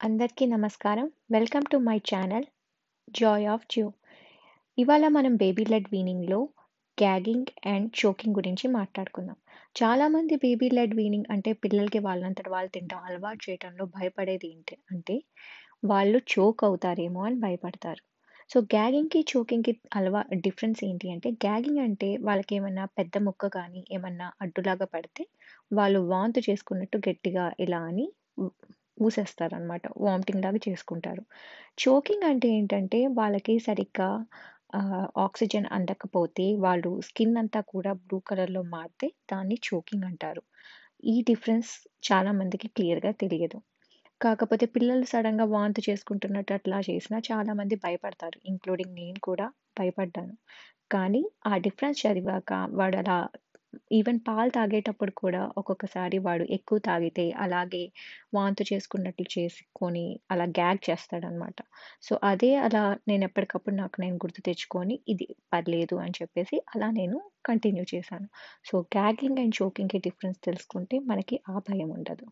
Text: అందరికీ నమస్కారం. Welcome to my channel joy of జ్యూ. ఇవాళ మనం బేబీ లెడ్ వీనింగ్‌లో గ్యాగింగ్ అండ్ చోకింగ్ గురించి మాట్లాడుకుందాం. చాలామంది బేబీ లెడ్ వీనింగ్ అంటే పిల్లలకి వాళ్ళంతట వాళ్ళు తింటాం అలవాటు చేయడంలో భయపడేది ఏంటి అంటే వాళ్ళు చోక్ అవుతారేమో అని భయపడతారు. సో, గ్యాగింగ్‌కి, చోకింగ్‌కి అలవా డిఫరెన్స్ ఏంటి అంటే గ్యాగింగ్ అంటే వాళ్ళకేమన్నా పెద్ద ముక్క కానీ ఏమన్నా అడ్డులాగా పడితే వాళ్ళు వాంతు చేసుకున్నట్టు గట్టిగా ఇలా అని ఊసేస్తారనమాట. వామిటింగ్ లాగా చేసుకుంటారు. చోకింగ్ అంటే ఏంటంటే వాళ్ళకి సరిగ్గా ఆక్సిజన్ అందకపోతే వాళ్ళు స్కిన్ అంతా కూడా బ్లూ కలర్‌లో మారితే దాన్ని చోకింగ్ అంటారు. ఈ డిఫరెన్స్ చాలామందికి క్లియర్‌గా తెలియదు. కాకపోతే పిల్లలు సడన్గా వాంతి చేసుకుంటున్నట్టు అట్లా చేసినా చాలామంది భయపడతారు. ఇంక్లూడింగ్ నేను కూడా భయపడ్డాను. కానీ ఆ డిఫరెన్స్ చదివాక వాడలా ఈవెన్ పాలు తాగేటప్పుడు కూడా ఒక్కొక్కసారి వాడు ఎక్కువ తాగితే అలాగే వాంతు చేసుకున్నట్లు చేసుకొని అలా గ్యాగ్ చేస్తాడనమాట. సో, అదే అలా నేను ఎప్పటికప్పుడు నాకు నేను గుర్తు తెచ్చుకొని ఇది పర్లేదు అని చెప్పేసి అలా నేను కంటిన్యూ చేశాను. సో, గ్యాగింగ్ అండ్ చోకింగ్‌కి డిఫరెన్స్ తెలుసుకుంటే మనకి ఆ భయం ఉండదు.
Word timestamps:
అందరికీ 0.00 0.44
నమస్కారం. 0.46 1.06
Welcome 1.30 1.64
to 1.70 1.76
my 1.78 1.96
channel 2.08 2.44
joy 3.14 3.46
of 3.46 3.64
జ్యూ. 3.70 3.86
ఇవాళ 4.78 5.04
మనం 5.08 5.32
బేబీ 5.36 5.64
లెడ్ 5.64 5.88
వీనింగ్‌లో 5.90 6.38
గ్యాగింగ్ 6.98 7.50
అండ్ 7.66 7.88
చోకింగ్ 8.00 8.36
గురించి 8.36 8.68
మాట్లాడుకుందాం. 8.68 9.38
చాలామంది 9.76 10.36
బేబీ 10.36 10.68
లెడ్ 10.70 10.94
వీనింగ్ 10.94 11.28
అంటే 11.30 11.52
పిల్లలకి 11.62 12.00
వాళ్ళంతట 12.00 12.48
వాళ్ళు 12.48 12.70
తింటాం 12.70 13.02
అలవాటు 13.04 13.40
చేయడంలో 13.46 13.86
భయపడేది 13.96 14.48
ఏంటి 14.50 14.76
అంటే 14.90 15.16
వాళ్ళు 15.84 16.20
చోక్ 16.32 16.64
అవుతారేమో 16.64 17.22
అని 17.22 17.38
భయపడతారు. 17.40 18.02
సో, 18.50 18.60
గ్యాగింగ్‌కి, 18.72 19.22
చోకింగ్‌కి 19.32 19.74
అలవా 19.94 20.22
డిఫరెన్స్ 20.46 20.82
ఏంటి 20.84 21.08
అంటే 21.10 21.30
గ్యాగింగ్ 21.42 21.80
అంటే 21.80 22.10
వాళ్ళకేమన్నా 22.22 22.86
పెద్ద 22.96 23.16
ముక్క 23.26 23.48
కానీ 23.54 23.82
ఏమన్నా 23.90 24.28
అడ్డులాగా 24.40 24.88
పడితే 24.88 25.24
వాళ్ళు 25.70 26.02
వాంతు 26.08 26.42
చేసుకున్నట్టు 26.48 27.00
గట్టిగా 27.08 27.46
ఇలా 27.60 27.82
అని 27.90 28.06
ఊసేస్తారనమాట. 28.98 29.84
వామిటింగ్ 30.00 30.44
లాగా 30.44 30.60
చేసుకుంటారు. 30.66 31.22
చోకింగ్ 31.78 32.26
అంటే 32.26 32.48
ఏంటంటే 32.56 33.00
వాళ్ళకి 33.18 33.56
సరిగ్గా 33.66 34.10
ఆక్సిజన్ 35.24 35.66
అందకపోతే 35.72 36.44
వాళ్ళు 36.60 36.90
స్కిన్ 37.06 37.36
అంతా 37.36 37.60
కూడా 37.70 37.92
బ్లూ 38.02 38.18
కలర్‌లో 38.28 38.62
మారితే 38.72 39.08
దాన్ని 39.32 39.56
చోకింగ్ 39.66 40.06
అంటారు. 40.10 40.42
ఈ 41.04 41.16
డిఫరెన్స్ 41.24 41.70
చాలామందికి 42.04 42.68
క్లియర్‌గా 42.76 43.12
తెలియదు. 43.22 43.58
కాకపోతే 44.20 44.66
పిల్లలు 44.74 45.06
సడన్గా 45.12 45.46
వాంతి 45.52 45.82
చేసుకుంటున్నట్టు 45.88 46.52
అట్లా 46.54 46.78
చేసినా 46.88 47.18
చాలామంది 47.28 47.76
భయపడతారు. 47.84 48.38
ఇంక్లూడింగ్ 48.50 48.94
నేను 48.96 49.20
కూడా 49.22 49.46
భయపడ్డాను. 49.78 50.34
కానీ 50.90 51.22
ఆ 51.46 51.54
డిఫరెన్స్ 51.66 52.00
చదివాక 52.04 52.50
వాడలా 52.74 53.18
ఈవెన్ 53.92 54.18
పాలు 54.26 54.50
తాగేటప్పుడు 54.50 55.12
కూడా 55.18 55.40
ఒక్కొక్కసారి 55.56 56.18
వాడు 56.24 56.44
ఎక్కువ 56.56 56.78
తాగితే 56.84 57.24
అలాగే 57.38 57.82
వాంతు 58.34 58.62
చేసుకున్నట్లు 58.70 59.26
చేసుకొని 59.34 60.04
అలా 60.30 60.46
గ్యాగ్ 60.54 60.80
చేస్తాడనమాట. 60.88 61.58
సో, 62.02 62.12
అదే 62.24 62.50
అలా 62.62 62.82
నేను 63.08 63.24
ఎప్పటికప్పుడు 63.24 63.76
నాకు 63.76 63.96
నేను 64.00 64.18
గుర్తు 64.22 64.42
తెచ్చుకొని 64.42 64.96
ఇది 65.08 65.28
పర్లేదు 65.52 65.98
అని 65.98 66.16
చెప్పేసి 66.20 66.58
అలా 66.74 66.90
నేను 66.94 67.18
కంటిన్యూ 67.44 67.86
చేశాను. 67.94 68.28
సో, 68.64 68.74
గ్యాగింగ్ 68.92 69.40
అండ్ 69.40 69.58
చోకింగ్‌కి 69.60 70.00
డిఫరెన్స్ 70.06 70.40
తెలుసుకుంటే 70.44 70.98
మనకి 71.06 71.38
ఆ 71.48 71.56
భయం 71.68 71.90
ఉండదు. 71.98 72.26